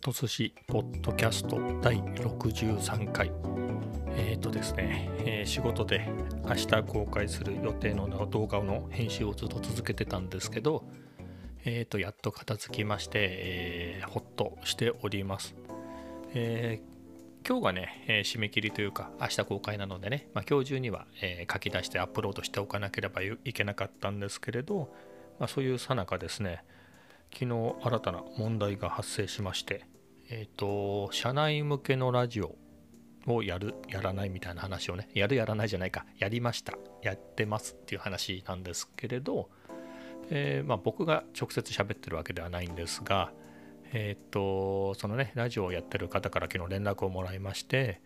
[0.00, 3.30] と寿司ポッドキャスト第63回。
[4.16, 6.08] えっ、ー、とですね、えー、仕事で
[6.46, 10.84] 明日公開する予定の動画の編集をずっと続けてたんですけど
[11.66, 15.54] えっ、ー、とやっと片付きまして、えー、ほっとしております、
[16.34, 16.80] え
[17.46, 24.94] 今日がね、え締め切りというか明日公開なのでね、まあ、今日中には、え書き出してアップロードしておかなければいけなかったんですけれど、
[25.38, 26.64] まあ、そういうさなかですね
[27.32, 29.84] 昨日新たな問題が発生しまして、
[30.30, 32.54] えっ、ー、と、社内向けのラジオ
[33.26, 39.50] をやる、やらないみたいな話をね、やる、やらないじゃないか、やりました、やってますっていう話なんですけれど、
[40.30, 43.32] えー、まあ、僕が直接喋ってるわけではないんですが、
[43.92, 48.00] えっ、ー、と、そのね、ラジオをやってる方から昨日連絡をもらいまして、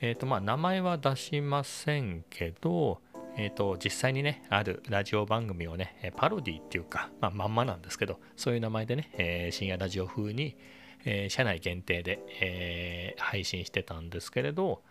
[0.00, 3.02] えっ、と、まあ、名前は出しませんけど、
[3.38, 10.56] えーと、実際にねあるラジオ番組をねパロディっていうか、まあ、まんまなんですけどそういう名前でね、えー、深夜ラジオ風に、
[11.04, 14.82] えー、社内限定で、えー、配信してたんですけれど、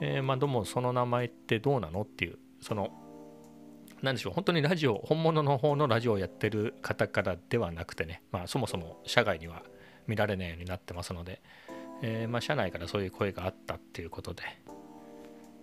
[0.00, 2.90] えまあどうもその名前ってどうなのっていうその
[4.02, 9.62] 何でしょう本当にラジオ本物の方のラジオをやってる方からではなくてね、まあ、そもそも社外には
[10.06, 11.42] 見られないようになってますので、
[12.02, 14.42] えまあ、社内からそういう声があったっていうことで、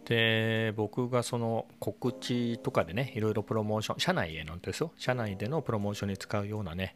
[0.05, 4.93] で僕がその告知とかでねいろいろプロモーション社内へのですよ。
[4.97, 6.95] 社内でのプロモーションに使うようなね、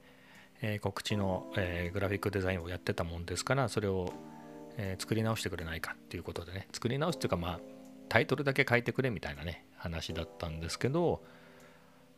[0.62, 4.14] えー、告知の、えー、グラフィックデザインをやってたもんですからそれを、
[4.78, 6.68] えー、作り直してくれないかっていうことでね。
[6.72, 7.60] 作り直すっていうかまあ
[8.10, 11.24] タイトルだけ書いてくれみたいなね話だったんですけど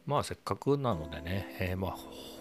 [0.05, 1.97] まあせっかくなのでね、えまあ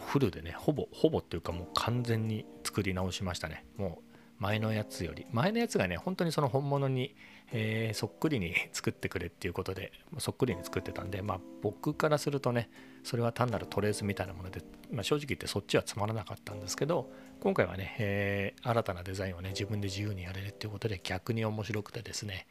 [0.06, 3.64] フルでねほぼほぼっていうかもう完全に作り直しましたね。
[3.76, 4.11] もう
[4.42, 5.24] 前のやつより。
[5.30, 7.14] 前のやつがね本当にその本物に、
[7.52, 12.68] えー、そっくりに作ってくれっていうことでそっくりに作ってたんでまあ僕からするとね
[13.04, 17.08] それは単なるトレースみたいなもので、まあ、正直言ってそっちはつまらなかったんですけど
[17.40, 22.48] 今回はね、えー、新たなデザインをね自分で自由にやれるっていうことで逆に面白くてですね、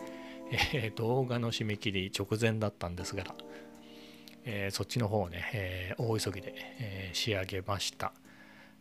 [0.74, 3.26] えー、動画の締め切り直前だったんですが、
[4.46, 8.12] え、そっちの方をね、え大急ぎで、え仕上げました。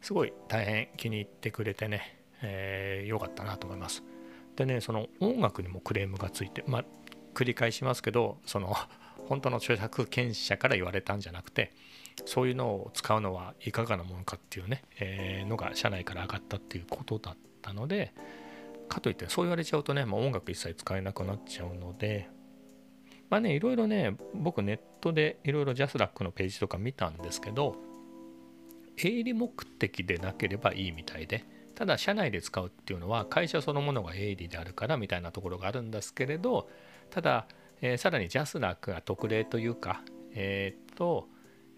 [0.01, 4.03] すごい大変気に入ってくれてねえー、かったなと思います。
[4.57, 6.85] でねその音楽にもクレームがついてまあ
[7.35, 8.75] 繰り返しますけどその
[9.29, 11.73] 本当の著作権者から言われたんじゃなくて
[12.27, 18.13] そういうのを使うのはいかがなものかっていうね、えー、のが社内から上がったっていうことだったので
[18.89, 22.29] かといってそう言われちゃうとね、まあ、音楽一切使えなくなっちゃうので
[23.31, 27.77] まあねいろいろね僕ネットでいろいろジャスラックのページとか見たんですけど
[28.99, 31.45] 営利目的でなければいいみたいで
[31.81, 36.69] ただ社内で使うっていうのは会社そのものが営利であるからみたいなところがあるんですけれど
[37.09, 37.47] ただ、
[37.81, 40.03] えー、さらにジャスラックが特例というか
[40.35, 41.27] えー、っと、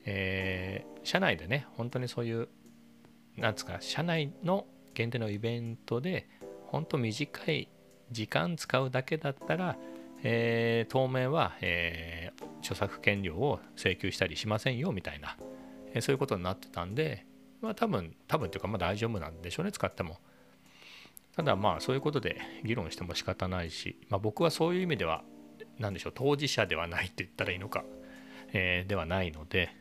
[0.04, 2.48] えー、社内でね本当にそういう
[3.36, 6.28] なんですか社内の限定のイベントで
[6.66, 7.68] 本当短い
[8.10, 9.76] 時間使うだけだったら、
[10.24, 15.36] えー、当面は、えー、著作権料を請求したりしませんよみたいな、
[15.94, 17.24] えー、そういうことになってたんで、
[17.62, 20.18] まあ多分、多分というかまあ大丈夫なんでしょうね、使っても。
[21.36, 25.24] ただまあそういうことで議論しても仕方ないし、まあ、僕はそういう意味では、
[25.78, 27.84] 何でしょう、当事者ではないって言ったらいいのか、
[28.52, 29.74] えー、ではないので、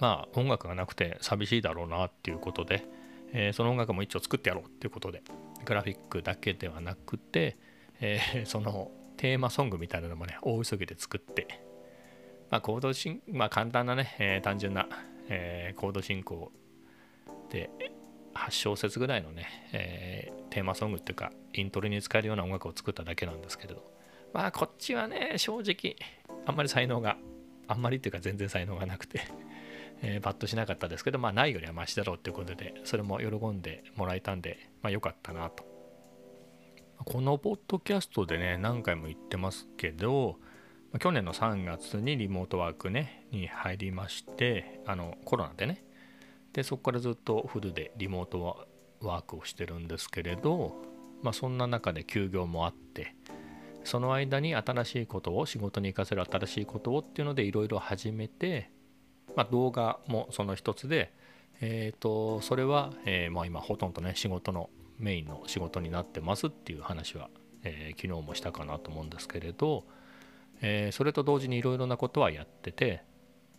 [0.00, 2.84] まあ音楽がなくて寂しいだろうなっていうことで、
[3.32, 5.22] えー、その音楽も一応作ってやろうっていうことで、
[5.64, 7.56] グラフィックだけではなくて、
[8.00, 11.62] えー、そのテーマソングみたいなのもね、大急ぎで作って、
[12.50, 14.88] まあ、コードシン、まあ、簡単なね、えー、単純な
[15.30, 16.52] えー、コード進行
[17.48, 17.70] で
[18.34, 23.90] 8小節ぐらいのね、えー、テーマソングっていうかイントロに使えるような音楽を作っただけなんですけれど。
[24.32, 25.96] まあこっちはね正直
[26.46, 27.16] あんまり才能が
[27.66, 29.22] あんまりっていうか全然才能がなくて
[30.02, 35.68] えー、バッとしなかったですけどまあないよりはマシだろうっていうことでそれも喜んでもらえたんでまあ良かったなと。
[37.04, 40.38] このポッドキャストでね何回も言ってますけど
[40.98, 45.84] 去年の3月にリモートワークねに入りましてあのコロナでね。
[46.52, 48.66] でそこからずっとフルでリモート
[49.00, 50.74] ワークをしてるんですけれど、
[51.22, 53.14] まあ、そんな中で休業もあって
[53.84, 58.70] その間に新しいことを仕事に生かせる新しいことをっていうのでいろいろ始めて、
[59.36, 61.12] まあ、動画もその一つで、
[61.60, 67.30] えー、とそれは、えー、まあ、今ほとんどね仕事のメインの仕事になってますっていう話は、
[67.62, 69.84] えー、昨日もしたかなと思うんですけれど、
[70.60, 73.02] えー、それと同時にいろいろなことはやってて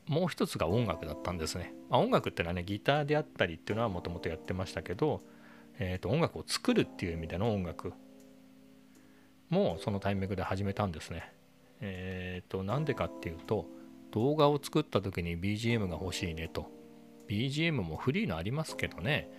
[0.08, 5.22] もう一つが音楽だったんですね、まあ、音楽ってのはねギターであったりっていうのはもともとやってましたけど、
[5.80, 7.94] えー、と音楽を作るっていう意味での音楽
[9.50, 11.34] もそのタイミングで始めたんですね。
[11.82, 13.68] えっ、ー、となんでかっていうと
[14.12, 16.72] 動画を作った時に BGM が欲しいねと。
[17.28, 19.30] BGM もフリーのありますけどね。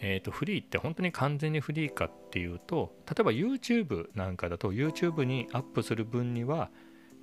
[0.00, 6.70] えー、とフリーって本当に完全にフリーかっていうと例えば YouTube なんかだと YouTube にアップする分には、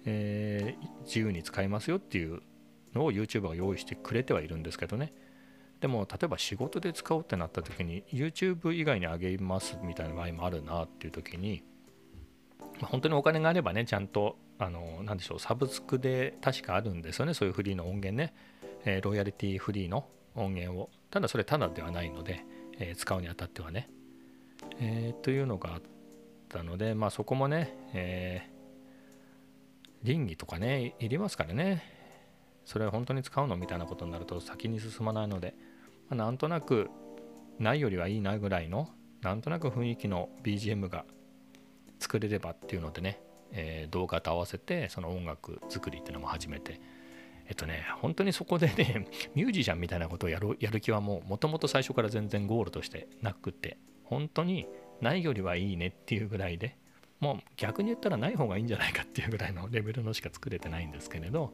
[0.05, 2.41] えー、自由に使えますよっていう
[2.93, 5.13] のを YouTuber が用意してくれてはいるんですけどね。
[5.81, 11.61] でも例えば仕事で使おうってなった時に YouTube 以外にあげますみたいな場合もあるなっていう時に、
[12.79, 17.33] ま、本当にお金があればねちゃんとあの何でしょうサブスクで確かあるんですよね。
[17.33, 18.33] そういうフリーの音源ね、
[18.85, 20.89] えー、ロイヤリティフリーの音源を。
[21.11, 22.45] ただそれただではないので、
[22.79, 23.89] えー、使うにあたってはね、
[24.79, 25.81] えー、というのがあっ
[26.49, 28.49] たのでまあそこもね、え
[30.03, 31.83] 倫理とかねいりますからね。
[32.65, 35.55] それは本当に使うのみたいなことになると先に進まないので。
[36.09, 36.89] まあ、なんとなく
[37.59, 38.89] ないよりはいいなぐらいの
[39.21, 41.05] なんとなく雰囲気の BGM が
[41.99, 43.21] 作れればっていうのでね、
[43.51, 46.79] えー、動画と合わせてその音楽作りっていうのも始めて。
[47.45, 49.05] えっとね本当にそこでね
[49.35, 54.65] ミュージシャンみたいなことをやるやる気はもうもともと最初から全然ゴールとしてなくて本当に
[55.01, 56.77] ないよりはいいねっていうぐらいで
[57.23, 61.53] もう逆に言ったらない方がいいんじゃないかっていうぐらいのレベルのしか作れてないんですけれど、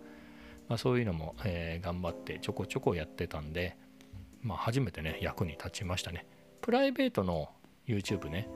[0.67, 3.77] まあ、そういうのも、えー、頑張ってちょこちょこやってたんで
[4.41, 6.25] まあ、初めてね役に立ちましたね。
[6.61, 7.49] プライベートの
[7.87, 8.47] YouTube ね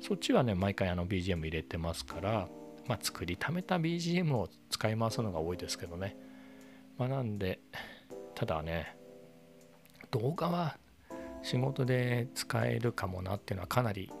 [0.00, 2.48] そっちはね毎回あの BGM 入れてますから、
[2.86, 6.16] まあ、作りためた BGM を使い回すのが多いですけどね、
[6.98, 7.60] まあ、なんで
[8.34, 8.96] ただね
[10.10, 10.76] 動画は
[11.42, 14.12] 仕事で使えるかもなっていうのはかなり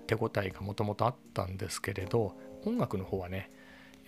[0.00, 3.50] 手応えがもともとあったんですけれど音楽の方はね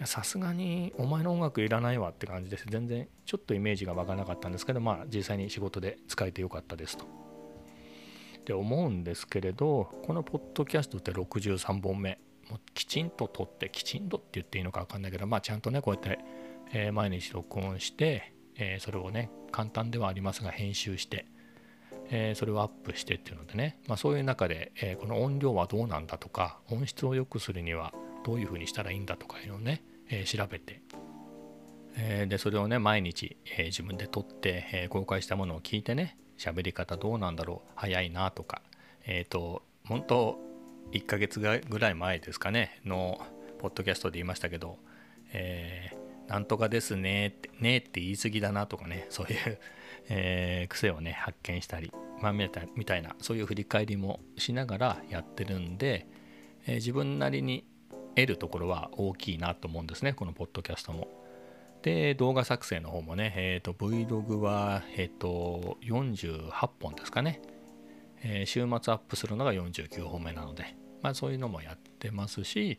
[0.05, 7.07] さすがにお前の音楽いらないわって感じです全然ちょっとイメージが湧かなかったんですけどまあ実際に仕事で使えてよかったですと。
[8.45, 12.19] で思うんですけれどこのポッドキャストって63本目
[12.51, 16.19] もうきちんと撮ってきちんとって言っていいのか分かんないけどまあちゃんとねこうやって、
[16.73, 21.27] えー、毎日録音して、えー、それをね簡単ではありますが編集して、
[22.17, 27.93] え、それをアップしてっていうのでね、まあ、そういう中で、えこの音量はどうなんだとか音質を良くするには
[28.25, 30.81] どういうふうにしたらいいんだとかいうのをね、え、調べて、
[31.97, 38.63] え、でそれをね毎日、え、自分で撮って、え公開したものを聞いてね喋り方どうなんだろう早いなとか
[39.07, 40.39] えっ、と本当
[40.93, 43.21] 1ヶ月ぐらい前ですかねの
[43.59, 44.79] ポッドキャストで言いましたけど、
[45.33, 49.59] えー、なんとかですねってねって言い過ぎだなとかねそういう、
[50.09, 51.93] えー、癖をね発見したり、
[52.25, 52.49] まあ、み
[52.87, 56.07] たいなそういう振り返りもしながらやってるんで、
[56.67, 57.67] えー、自分なりに
[58.17, 61.07] 得るところは大きいなと思うんですね、このポッドキャストも。
[61.83, 66.51] で、動画作成の方もね、えっ、ー、と、Vlog は、えっ、ー、と、48
[66.81, 67.43] 本ですかね。
[68.23, 72.79] えー、週末アップするのが49本目なので、まあそういうのもやってますし、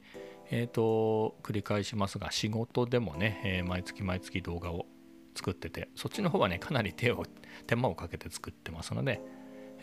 [0.49, 4.87] えっ、と、繰り返しますが、仕事でもね、え毎月毎月動画を
[5.35, 7.25] 作ってて、そっちの方はね、かなり手を、
[7.67, 9.21] 手間をかけて作ってますので、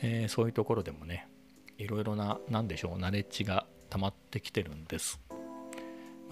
[0.02, 1.28] えそういうところでもね、
[1.78, 5.20] いろいろな、何でしょう、ナレッジが溜まってきてるんです。
[5.31, 5.38] ま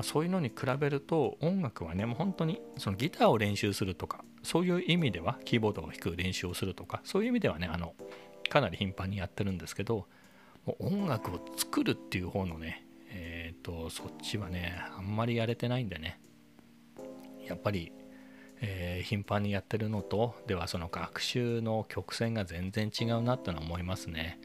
[0.00, 7.94] あ、そういうのに比べると音楽はねもう本当にそのギターを練習するとかそういう意味ではキーボードを弾く練習をするとかそういう意味ではねあの
[8.48, 10.06] かなり頻繁にやってるんですけど
[10.64, 16.20] もう音楽を作るっていう方のねえっ、ー、とそっちはねあんまりやれてないんでね
[17.50, 17.92] やっぱり、
[18.60, 24.38] えー、頻繁にやってるのとではその学習の曲線が全然違うなってのは思いますね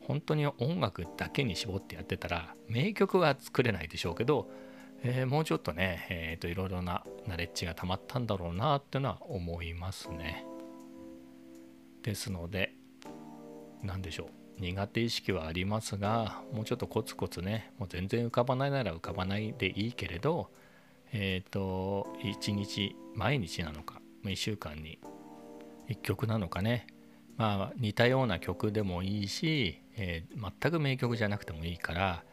[0.00, 4.48] 本当に音楽だけに絞ってやってたら名曲は作れないでしょうけど
[5.02, 10.44] えー、もうちょっとね、えーと、いろいろなナレッジが溜まったんだろうなっていうのは思いますね。
[12.02, 12.74] ですので、
[13.82, 20.50] 何でしょう、苦手意識はありますが、もうちょっとコツコツね、もう全然浮かばないなら浮かばないでいいけれど、
[21.12, 24.98] えっ、ー、と、1日、毎日なのか、1週間に
[25.88, 26.86] 1曲なのかね、
[27.36, 32.24] まあ似たような曲でもいいし、えー、全く名曲じゃなくてもいいから、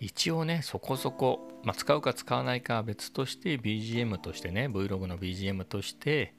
[0.00, 6.34] 一応ねそこそこ、まあ、使うか使わないかは別として BGM としてね Vlog の BGM として、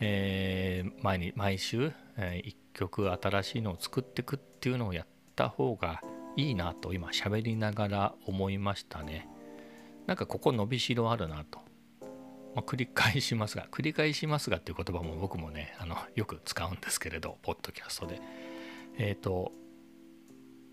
[0.00, 5.06] えー、毎に毎週、えー、1曲新しいのを作っていくっていうのをやっ
[5.36, 6.00] た方が
[6.36, 9.28] いいなと今喋りながら思いましたね。
[10.06, 11.60] なんかここ伸びしろあるなと、
[12.54, 18.20] まあ、繰り返しますが 繰り返しますがっていう言葉も僕もねあのよく使うんですけれどポッドキャストで。
[18.96, 19.52] えっ、ー、と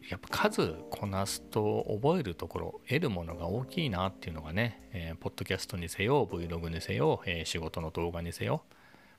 [0.10, 8.64] やっぱ数こなすと覚えるところ得るものが大きいなっていうのがね、えー、ポッドキャストにせよ Vlog にせよ、えー、仕事の動画にせよ、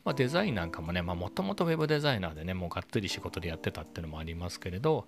[0.04, 5.06] まあ、デザインなんかもねもともと Web デザイナーでねもうがっつり仕事でやってたっていうのもありますけれど、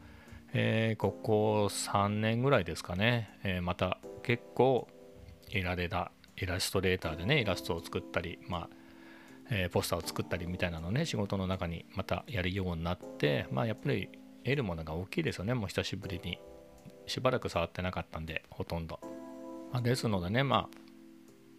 [0.53, 4.89] えー、ここ3年ぐらいですかね、えまた結構
[5.51, 8.69] いられたイラストレーターでねイラストを作ったりまあ
[9.51, 14.09] えー、ポスターを作ったりみたいなのね仕事の中にまたやるようになってまあやっぱり
[14.43, 15.55] 得るものが大きいですよね。
[15.55, 16.39] もう久しぶりに。
[17.07, 18.99] しばらく触ってなかったんでほとんど、
[19.73, 20.69] まあ、ですのでねまあ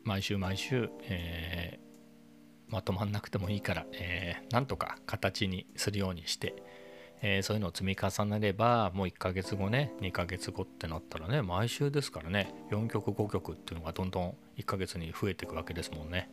[0.04, 6.56] 毎週毎週、えー、まとまんなくてもいいから、えー、なんとか形にするようにして、
[7.22, 16.30] えー、そういうのを積み重ねればもう1ヶ月後ね2ヶ月後ってなったらね毎週ですからね4曲5曲っていうのがどんどん1ヶ月に増えていくわけですもんね。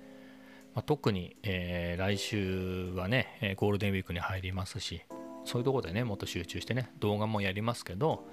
[0.75, 5.03] まあ、特に、えー、来週はねゴールデンウィークに入りますし
[5.45, 8.25] そういうとこでねもっと集中してね動画もやりますけど、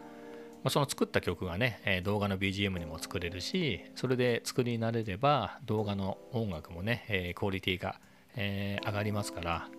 [0.63, 7.99] まあ、その作った曲がね、え動画の BGM にも作れるしそれで作り慣れれば動画の音楽もね、えクオリティが、
[8.35, 9.69] え上がりますから、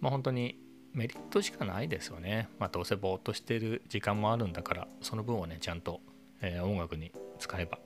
[0.00, 0.56] まあ、本当に
[0.96, 2.48] メリットしかないですよね。
[2.58, 6.00] まあ、どうせぼーっとしてる時間もあるんだからその分をねちゃんと、
[6.40, 7.78] え音楽に使えば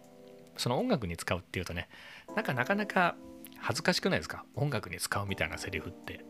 [0.56, 1.88] その音楽に使うっていうとね
[2.34, 3.16] なんかなかなか
[3.58, 4.44] 恥ずかしくないですか？
[4.54, 6.24] 音楽に使うみたいなセリフって。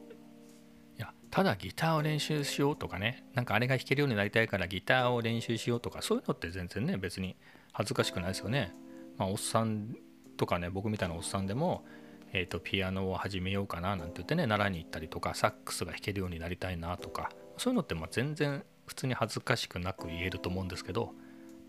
[0.98, 7.36] いや、ただギターを練習しようとかね、なんかあれが弾けるようになりたいからギターを練習しようとか、そういうのって全然ね、別に
[7.72, 8.74] 恥ずかしくないですよね。
[9.16, 9.94] まあ、おっさん
[10.36, 11.84] とかね、僕みたいなおっさんでも、
[12.32, 21.12] えーと、ピアノを始めようかななんて言ってね、習いに行ったりとか、サックスが弾けるようになりたいなとか、そういうのってまあ全然普通に恥ずかしくなく言えると思うんですけど、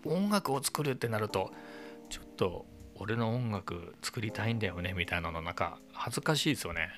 [0.05, 1.51] 音楽を作るってなると、
[2.09, 2.65] ちょっと
[2.95, 6.89] 俺の音楽作りたいんだよねみたいなのなんか恥ずかしいですよね。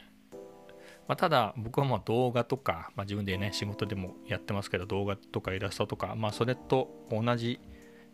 [1.07, 7.59] まあ、ただ僕はま動画とか、まあ、自分でね仕事でもやってますけど動画とかイラストとか、まあ、それと同じ、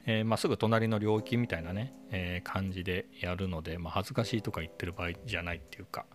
[0.06, 6.06] えー、まあ、すぐ隣の領域みたいなね、えー、感じでやるので、まあ、恥ずかしいとか言ってる場合じゃないっていうか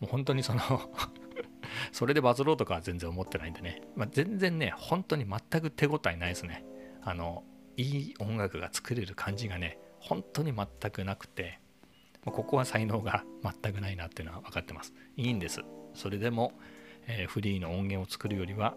[0.00, 0.60] もう本当にその
[1.92, 6.64] それでバズろうとかは全然思ってないんでね、まあ、全然ね本当に全く手応えないですね。
[7.02, 7.44] あの
[7.76, 11.60] いい音楽が作れる感じがね本当に全くなくて
[12.24, 14.94] まここは才能が全くないなっていうのは分かってます。
[15.16, 15.62] いいんです。
[15.94, 16.52] それでも、
[17.06, 18.76] えー、フリーの音源を作るよりは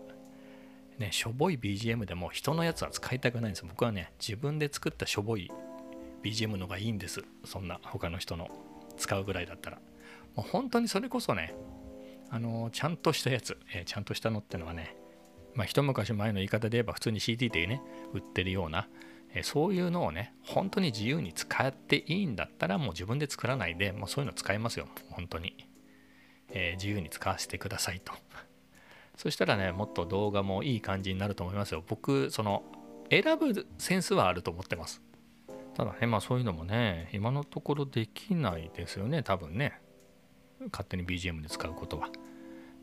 [1.02, 5.52] ねしょぼい BGM でも人のやつは使いたくないんです僕はね自分で作ったしょぼい
[6.24, 7.24] BGM のがいいんです。
[7.46, 8.50] そんな他の人の。
[8.98, 9.78] 使うぐらいだったら。
[10.36, 11.56] もう本当にそれこそね
[12.30, 14.96] あの、ちゃんとしたやつ、えー、ちゃんとしたのってのはね
[15.56, 17.82] まあ一昔前の言い方で言えば普通に CD でね
[18.14, 18.88] 売ってるような
[19.34, 24.88] えそういうのをね本当に自由に使っていいんだったらもう自分で作らないでもうそういうの使いますよ。
[25.10, 25.68] 本当に、
[26.50, 28.14] えー、自由に使わせてくださいと。
[29.22, 31.84] そしたらねもっと動画もいい感じになると思いますよ。
[31.86, 32.64] 僕その
[33.12, 35.00] 選ぶセンスはあると思ってます。
[35.76, 39.22] ただねまあそういうのもね今のところできないですよね。
[39.22, 39.80] 多分ね。
[40.72, 42.10] 勝手に BGM で使うことは。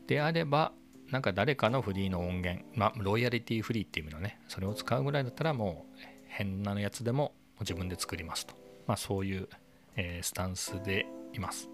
[0.07, 0.71] であれば
[1.11, 4.39] なんか誰かのフリーの音源まあロイヤリティフリーっていう意味のね。
[4.47, 5.97] それを使うぐらいだったらもう
[6.29, 8.55] 変なやつでも自分で作りますと、
[8.87, 9.49] まあ、そういう、
[9.97, 11.69] えー、スタンスでいます。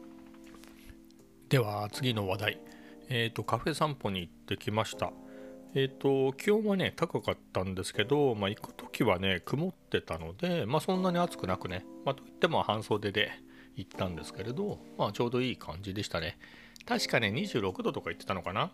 [1.50, 2.60] では次の話題、
[3.10, 5.12] えーと、カフェ散歩に行ってきました。
[5.78, 13.32] えーと、気温はね高かったんですけど、まあ、行く時はね曇ってたので、まあ、そんなに暑くなくね、まあ、といっても半袖で
[13.76, 16.38] 行ったんですけれど、まあ、ちょうどいい感じでしたね。
[16.86, 18.72] 確かね26度とか言ってたのかな。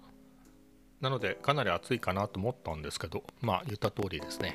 [1.02, 4.54] なのでかなり暑いかなと思ったんですけどまあ言った通りですね。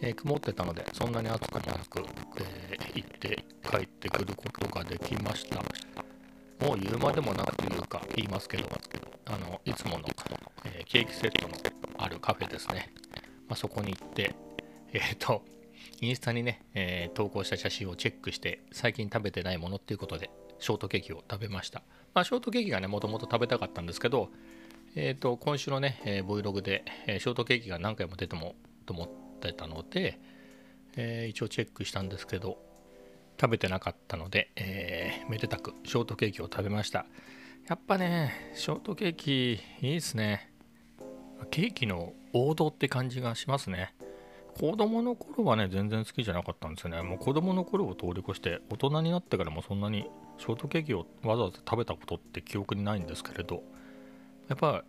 [0.00, 2.04] えー、曇ってたのでそんなに暑くなく、
[2.38, 5.60] えー、行って帰ってくることができました。
[6.62, 8.68] もう言うまでもなくというか言いますけど
[9.26, 10.04] あのいつもの、
[10.64, 11.54] えー、ケーキセットの
[11.98, 12.92] あるカフェですね、
[13.48, 14.34] まあ、そこに行って
[14.92, 15.42] えっ、と
[16.00, 21.82] インスタにね、え投稿した写真をチェックして最近食べてないものっていうことでショートケーキを食べました、
[22.14, 24.30] まあ、ショートケーキがねもともと食べたかったんですけど
[24.94, 28.54] えーと、今週のね、え、Vlog で、え、ショートケーキが何回も出ても
[28.84, 29.08] と思っ
[29.40, 30.20] てたので、
[30.96, 32.58] えー、一応チェックしたんですけど
[33.40, 37.06] 食べてなかったので、えー、めでたくショートケーキを食べました。
[37.68, 40.52] やっぱねショートケーキいいですね。
[41.50, 43.94] ケーキの王道って感じがしますね。
[44.58, 47.02] 子供の頃はね全然好きじゃなかったんですよね。
[47.02, 50.08] もう子供の頃を通り越して大人になってからもそんなに
[50.38, 53.62] ショートケーキをわざわざ食べたことって記憶にないんですけれど
[54.48, 54.84] やっぱ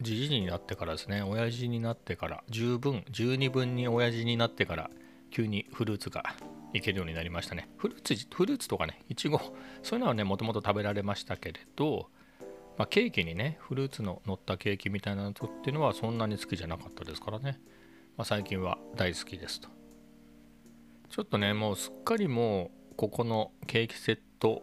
[0.00, 1.22] じじになってからですね。
[1.22, 4.90] 親父になってから十分十二分に親父になってから
[5.30, 6.24] 急にフルーツが
[6.72, 7.68] いけるようになりましたね。
[7.76, 9.38] フルーツフルーツとかねいちご
[9.82, 12.08] そういうのはねもともと食べられましたけれど、
[12.78, 17.60] まあ、ケーキにねフルーツの乗ったケーキみたいなのっていうのはそんなに好きじゃなかったですからね、
[18.16, 19.68] まあ、最近は大好きですと。
[21.10, 24.62] ちょっとねもうすっかりもうここのケーキセット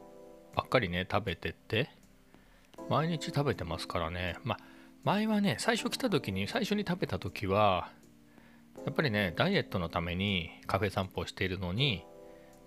[0.56, 1.90] ばっかりね食べてて
[2.90, 4.38] 毎日食べてますからね。
[4.44, 4.60] まあ
[5.04, 7.92] 前はね最初来た時に最初に食べた時は
[8.86, 12.06] やっぱりねダイエットのためにカフェ散歩をしているのに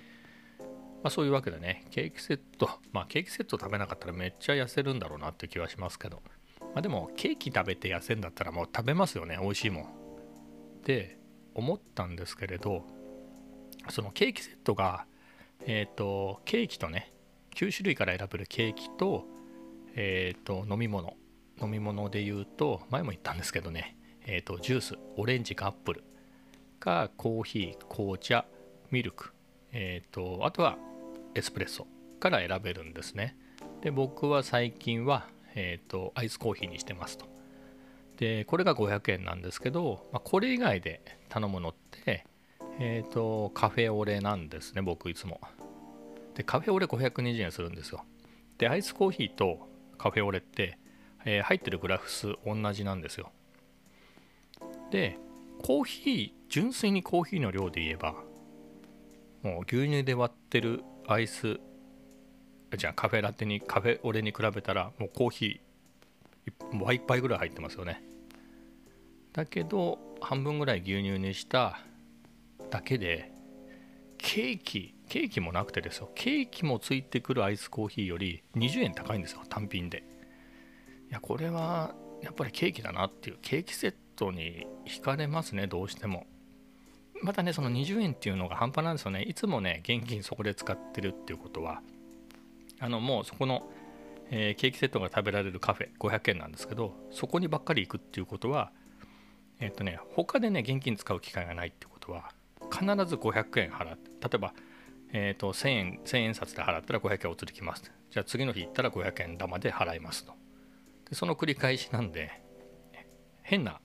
[1.03, 6.23] まあ、そういうわけでねケーキセットまあケーキセット食べなかったらめっちゃ痩せるんだろうなって気はしますけど、
[6.61, 9.85] まあ、でもケーキ食べて痩せんだったらもう食べますよね美味しいもん。
[9.85, 9.87] っ
[10.85, 11.19] て
[11.55, 12.85] 思ったんですけれど
[13.91, 15.07] そのケーキセットが
[15.67, 17.13] えっ、ー、とケーキとね
[17.55, 19.27] 9種類から選べるケーキと,、
[19.95, 21.17] えーと、飲み物。
[21.61, 26.05] 飲み物で言うと前も言ったんですけどね、えーと、ジュースオレンジかアップル
[26.81, 28.47] かコーヒー紅茶
[28.91, 29.33] ミルク、
[29.71, 30.77] えーと、とあとは
[31.35, 31.87] エスプレッソ
[32.21, 33.37] から選べるんですね。
[33.81, 37.27] で僕は最近は、えー、とアイスコーヒーにしてますと。
[38.17, 41.75] でこれが500円なんですけど、まあ、これ以外で頼むのっ
[42.05, 42.27] て
[42.79, 45.41] えっ、ー、とカフェオレなんですね僕いつも。
[46.35, 48.05] でカフェオレ520円するんですよ。
[48.59, 49.69] でアイスコーヒーと
[49.99, 50.79] カフェオレって、
[51.25, 53.33] えー、入ってるグラフ数同じなんですよ。
[54.91, 55.19] で
[55.63, 58.15] コーヒー純粋にコーヒーの量で言えば
[59.43, 61.61] もう牛乳で割ってるアイス
[62.77, 68.03] じゃあカフェラテにカフェオレに比べたらもうコーヒー倍杯ぐらい入ってますよね。
[69.33, 71.81] だけど半分ぐらい牛乳にした
[72.71, 73.33] だけで
[74.19, 76.11] ケーキケーキもなくてですよ。
[76.15, 80.05] ケーキもついてくるアイスコーヒーより20円高いんですよ単品で。
[81.11, 83.39] いやこれはやっぱりケーキだなっていう。
[83.43, 86.27] ケーキセットに惹かれますねどうしても。
[87.23, 89.23] またねその20円っていうのが半端なんですよね。
[89.23, 91.81] いつもね現金そこで使ってるっていうことは
[92.81, 93.71] あのもうそこの、
[94.31, 98.73] えー、ケーキセットが食べられるカフェ500円なんですけどそこにばっかり行くっていうことは
[99.61, 102.31] えっ、とね他でね現金使う機会がないってことは
[102.73, 104.55] 必ず500円払って例えば、
[105.13, 107.93] えーと、1000円1000円札で払ったら500円お釣りきます。
[108.11, 110.33] じゃあ次の日行ったら500円玉で払いますと。
[111.09, 112.43] でその繰り返しなんで
[113.43, 113.81] 変な、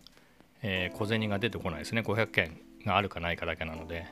[0.61, 2.01] えー、小銭が出てこないですね。
[2.01, 4.07] 500円があるかないかだけなので。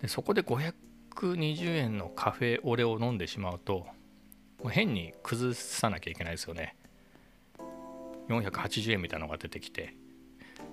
[0.00, 3.86] でそこで520円のカフェオレを飲んでしまうと
[4.62, 6.76] もう変に崩さなきゃいけないですよね。
[8.28, 9.94] 480円みたいなのが出てきて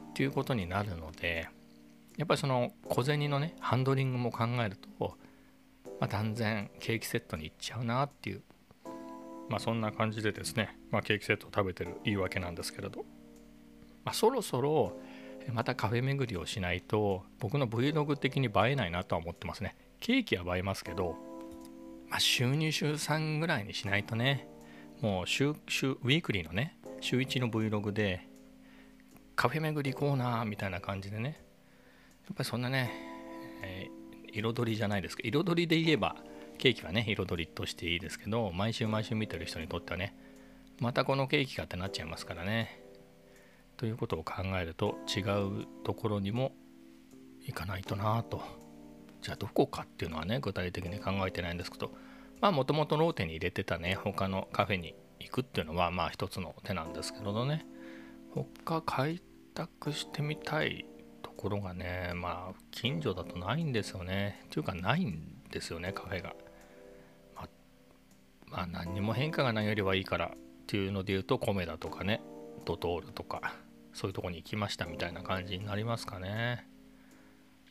[0.09, 1.49] っていうことになるので
[2.17, 5.17] やっぱりその小銭のねハンドリングも考えると、
[5.99, 8.43] まあ、断然ケーキセットに行っちゃうなっていう
[9.49, 13.05] まあそんな感じでですね、まあ、ケーキセットを食べてる言い訳なんですけれど、
[14.03, 14.99] まあ、そろそろ
[15.51, 19.75] またカフェ巡りをしないと僕の Vlog 的に映えないなとは思ってますね。
[19.99, 21.15] ケーキは映えますけど、
[22.09, 24.47] まあ、週2週3ぐらいにしないとね。
[25.01, 28.27] もう週週ウィークリーのね週1の Vlog で
[29.35, 31.43] カフェ巡り行こうなみたいな感じでね。
[32.27, 32.91] やっぱりそんなね、
[33.63, 36.15] えー、彩りじゃないですか彩りで言えば
[36.57, 40.13] ケーキはね彩りとしていいですけど毎週毎週見てる人にとってはね
[40.79, 42.86] またこのケーキかってなっちゃいますからね。
[43.77, 46.51] ということを考えると違うところにも
[47.41, 48.41] 行かないとなと。
[49.21, 51.91] じゃあどこかっていうのはね具体的に考えてないんですけど
[52.39, 57.65] まあもともとローテに入れてたね他のカフェに行くっていうのはまあ一つの手なんですけどね。
[58.33, 59.21] 他開
[59.53, 60.85] 拓してみたい
[61.23, 64.45] ところがねまあ近所だとないんですよね。
[64.49, 66.35] というかないんですよねカフェが、
[67.35, 67.49] まあ、
[68.47, 70.29] まあ何にも変化がないよりはいいからっ
[70.67, 72.21] ていうので言うと米だとかね
[72.65, 73.55] ドトールとか。
[73.97, 76.67] そういうとこに行きましたみたいな感じになりますかね。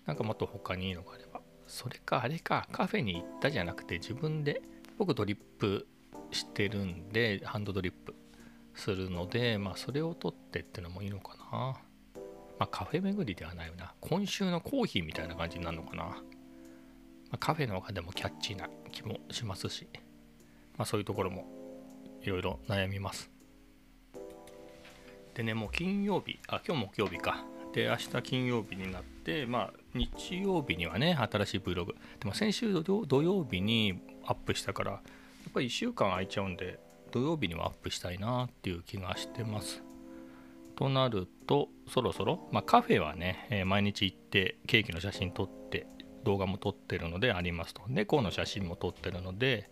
[0.07, 1.41] なんかもっと他にいいのがあれば。
[1.69, 2.67] それかあれか。
[2.73, 4.61] カフェに行ったじゃなくて自分で
[4.99, 5.87] 僕ドリップ
[6.33, 8.17] してるんでハンドドリップ
[8.75, 11.77] するのでまあそれを取ってってのもいいのかな。
[12.59, 13.95] まあ、カフェ巡りではないよな。
[14.01, 16.17] 今週のコーヒーみたいな感じになるのかな、ま
[17.33, 19.87] あ、カフェの中でもキャッチーな気もしますし、
[20.77, 21.47] まあ、そういうところも
[22.23, 23.36] いろいろ悩みます。
[25.37, 27.45] でねもう金曜日あ今日木曜日か。
[27.75, 31.93] で明日金曜日になってまあ日曜日にはね新しい Vlog で
[32.25, 34.99] も先週土曜日にアップしたからや
[35.51, 39.83] っぱり1週間空いちゃうんで土曜日にはアップしたいなっていう気がしてます。
[40.75, 45.87] となるとそろそろ、まあ、カフェはね、えー、毎日行ってケーキの写真撮って
[46.25, 47.83] 動画も撮ってるのでありますと。
[47.89, 49.71] 猫の写真も撮ってるので、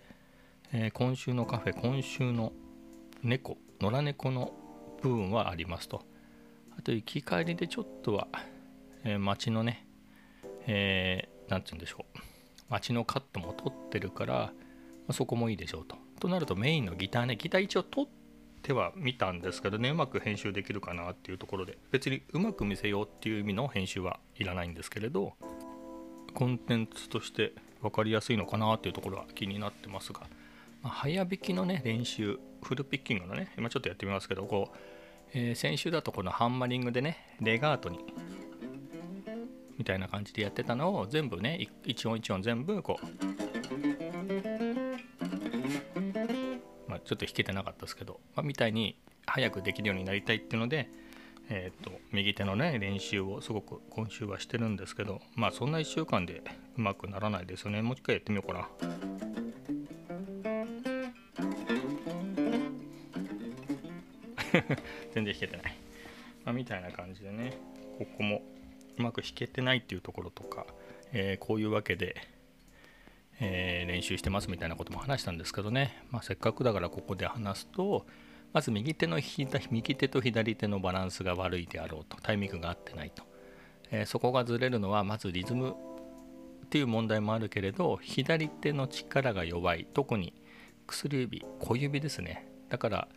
[0.73, 2.53] えー、今週のカフェ今週の
[3.23, 4.53] 猫野良猫の
[5.09, 6.03] 部分はありますと
[6.79, 8.29] あと行き帰りでちょっとは、
[9.05, 9.87] えー、街のね、
[10.67, 12.19] えー、なんて言うんでしょう。
[12.69, 14.53] 街のカットも撮ってるから、ま
[15.09, 15.97] あ、そこもいいでしょうと。
[16.21, 18.07] となるとメインのギターね、ギター一応撮っ
[18.63, 25.35] てはみたんですけどね、うまく編集できるかなっていうところで、別にうまく見せようっていう意味の編集はいらないんですけれど、
[26.35, 30.23] コンテンツとして分かりやすいのかなっていうところは気になってますが、
[30.83, 34.77] まあ、早弾きのね、練習、フルピッキングのね、今ちょっとやってみますけど、こう、
[35.37, 37.99] えー、先週だとこのハンマリングでねレガートに
[39.77, 43.07] みたいな感じでやってたのを全部ね一音一音全部こう、
[46.89, 50.89] まあ、ちょっと弾けてなかったですけど、まあ、みたいに早くできるようになりたいっていうので、
[51.49, 56.45] えーと、右手のね練習をすごく今週はしてるんですけどまあそんな1週間で
[56.79, 59.24] うまくならないですよねもう一回やってみようかな。
[65.15, 65.77] 全然弾けてない、
[66.45, 67.57] まあ、みたいな感じでね
[67.99, 68.43] ここも
[68.99, 70.67] うまく弾けてないっていうところとか、
[71.13, 72.17] えー、こういうわけで、
[73.41, 78.07] えー、練習してますみたいなことも話したんですけどね、まあ、せっかくだからここで話すと
[78.53, 79.19] まず右手の
[79.71, 83.25] 右手と左手のバランスが悪いであろうとタイミングが合ってないと、
[83.91, 85.75] えー、そこがずれるのはまずリズム
[86.65, 90.33] っていう問題もあるけれど左手の力が弱い特に
[90.87, 92.49] 薬指小指ですね。
[92.69, 93.09] だから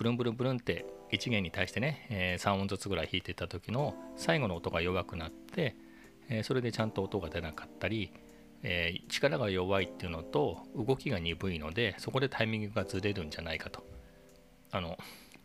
[0.00, 5.76] ブルンブルンブルンって1弦に対してね、えー、3音ずつぐらい弾いてた時の最後の音が弱くなって、
[6.30, 8.10] えー、それでちゃんと音が出なかったり、
[8.62, 13.84] えー、力が弱いっていうのと動きが鈍いのでそこでタイミングがずれるんじゃないかと
[14.70, 14.96] あの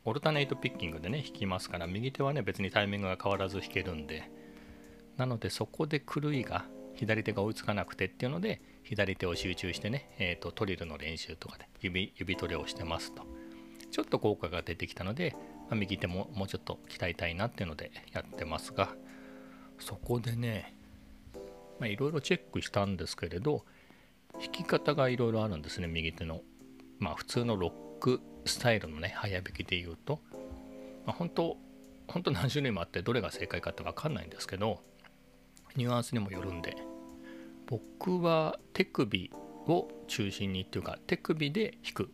[0.05, 4.31] オルタネイトピッキングでね弾きますから右手はね別にタイミングが変わらず弾けるんで
[5.17, 6.63] なのでそこで狂いが
[6.93, 13.44] 左手が追いつかなくてっていうので左手を集中してね、えーと、トリルの練習とかで指指トレをしてますと。
[13.95, 15.37] ちょっと効果が出てきたので、
[15.69, 18.89] まあ、右手ももうちょっと鍛えたいなっていうのでやってますが
[19.79, 20.75] そこでね
[21.81, 23.63] いろいろチェックしたんですけれど
[24.33, 26.41] 弾き方がいろいろあるんですね右手の。
[26.99, 30.19] まあ普通のロックスタイルのね早弾きで言うと、
[31.05, 31.55] まあ、本当
[32.09, 34.81] 本当何種類もあってどれが正解かって分かんないんですけど
[35.77, 36.75] ニュアンスにもよるんで。
[37.65, 39.31] 僕は手首
[39.67, 42.11] を中心にっていうか手首で弾く。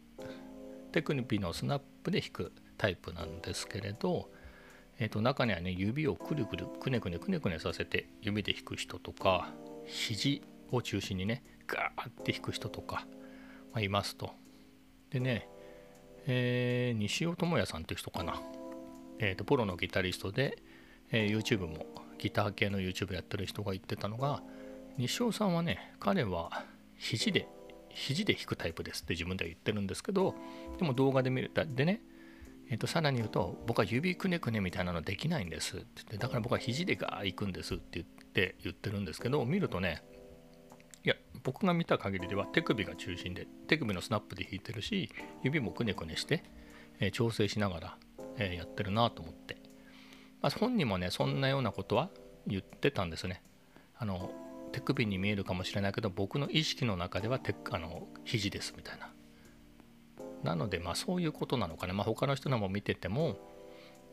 [0.92, 4.30] 手首のスナップで弾くタイプなんですけれど、
[5.00, 9.50] えー、と中にはね指をくるくるくねくねくねくねさせて指で弾く人とか
[9.86, 13.06] 肘を中心にねガーって弾く人とか、
[13.74, 14.32] まあ、いますと。
[15.10, 15.48] でね、
[16.28, 18.42] えー、西尾智也さんっていう人かな、
[19.20, 20.58] えー、とプロのギタリストで、
[21.12, 21.86] えー、YouTube も
[22.18, 24.42] ギター系の YouTube やってる人が言ってたのが
[24.98, 26.64] 西尾さんはね彼は
[26.98, 27.48] 肘で
[27.96, 30.36] 肘で弾くタイプですって自分では言ってるんですけど
[30.78, 32.02] でも動画で見るでね、
[32.70, 40.04] えー、とさらに言うと僕は指くねくねみたいなのできないんですって言ってだから僕は肘でガー行くんですって言って言ってるんですけど見るとね
[41.04, 45.10] いや僕が見た限りでは手首が中心で手首のスナップで弾いてるし
[45.44, 46.44] 指もくねくねして、
[47.00, 47.98] えー、調整しながら、
[48.38, 49.58] えー、やってるなと思って、
[50.42, 52.10] まあ、本人もねそんなようなことは
[52.48, 53.44] 言ってたんですね。
[53.98, 54.32] あの
[54.72, 59.12] 手首に見えるかもしれないけど僕の意識の中では手あの肘ですみたいな。
[60.44, 63.38] なのでまあそういうことなのかな、まあ、他の人のも見てても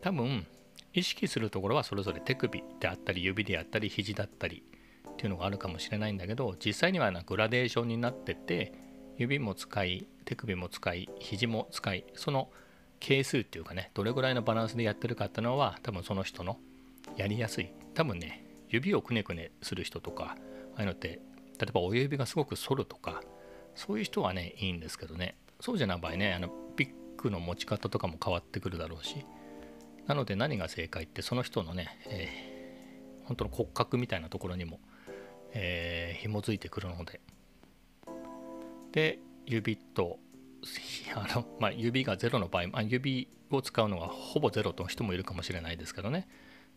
[0.02, 0.46] 多分
[0.92, 4.62] 意識するところはそれぞれ手首であったり指であったり肘だったり
[5.08, 8.72] っていうのがあるかもしれないんだけど実際にはなグラデーションになってて
[9.16, 12.50] 指も使い手首も使い肘も使いその
[13.00, 16.58] 係数っていうかねどれぐらいのバランスでやってるかっていうのは多分その人の
[17.16, 17.70] やりやすい。
[17.94, 20.36] 多分ね指をくねくねする人とか
[20.76, 21.20] ああいうのって
[21.58, 23.22] 例えば親指がすごく反るとか
[23.74, 25.36] そういう人はねいいんですけどね。
[25.60, 29.26] そうじゃない場合ねあのピックの持ち方とかも変わってくるだろうし
[30.06, 34.78] なので何が正解ってその人のね、えー、本当の骨格みたいなところにも、
[35.52, 37.20] えー、紐づいてくるので。
[38.92, 40.18] で指と
[41.14, 46.28] あの、まあ、指が0の場合、まあ、指を使うのがほぼ0の人もいるかもしれないですけどね。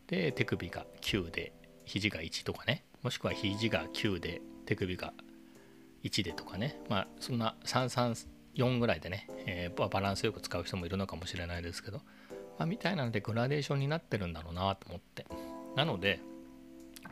[0.07, 1.53] で手首が9で
[1.85, 2.83] 肘が1とかね。
[3.01, 5.13] もしくは肘が9で手首が
[6.03, 6.79] 1でとかね。
[6.89, 11.97] まあそんな334ぐらいでね、えー、バランスよく使う人もいるのかもしれないですけど、
[12.57, 15.25] まあ、みたいなのでグラデーションになってるんだろうなと思って。
[15.75, 16.19] なので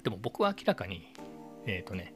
[0.04, 1.14] でも僕は明らかに
[1.66, 2.14] えっ、ー、とね、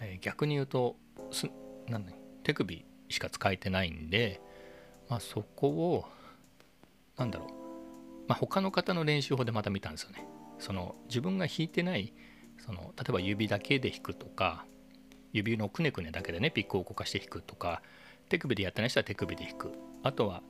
[0.00, 0.96] えー、逆に言うと
[1.30, 1.48] す
[1.88, 2.06] なん
[2.42, 4.40] 手首しか使えてないんで、
[5.08, 6.04] まあ、そこを
[7.16, 7.48] なんだろう、
[8.28, 10.24] まあ、他の方の練習法でまた見たんですよね。
[10.60, 12.12] その自分が弾いてない
[12.58, 14.66] その例えば指だけで弾くとか
[15.32, 17.82] 指のくねくねだけでねピックを動かして弾くとか
[18.28, 20.42] 手首でやってない人は手首で弾くあとは、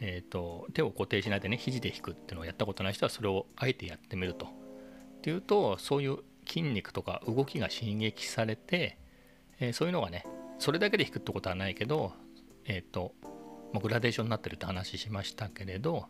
[0.00, 4.46] えーと、手を固定しないでね肘で弾くっていうのをやったことない人はそれをあえてやってみると。
[4.46, 4.48] っ
[5.22, 8.98] ていうとそういう筋肉とか動きが刺激されて、
[9.58, 10.24] えー、そういうのがね
[10.58, 12.12] それだけで弾くってことはないけど
[12.64, 13.12] え、ー、と
[13.82, 16.06] グラデーションになってるって話しましたけれど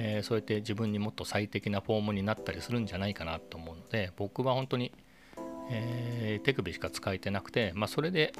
[0.00, 4.92] えー、そうやって自分にもっと最適なフォームになったりするんじゃないかなと思うので僕は本当に、
[5.70, 8.32] えー、手首しか使えてなくて、まあ、それで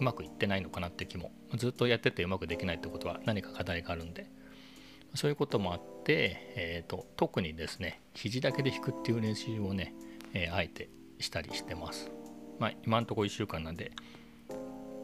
[0.00, 4.26] うまくいってないのかなって気もずっとやっててうまくできないってことは何か課題があるんで
[5.14, 9.94] そういうこともあって、えーと、特にですね肘だけで弾くっていう練習をね、
[10.32, 12.10] えー、あえてしたりしてます、
[12.58, 13.92] まあ、今のとこ1週間なんで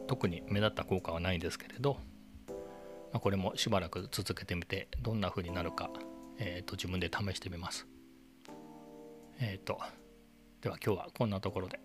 [0.07, 1.97] 特に目立った効果はないですけれど
[3.11, 5.89] まあ、これもしばらく続けてみてどんな風になるか、
[6.37, 7.87] えー、と自分で試してみます。
[9.39, 9.79] えっ、ー、と
[10.61, 11.79] では今日はこんなところで。